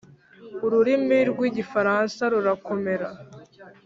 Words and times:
ururimi 0.65 1.19
rw 1.31 1.39
igifaransa 1.49 2.21
rurakomera 2.33 3.07